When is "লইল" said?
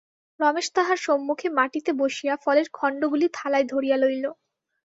3.97-4.25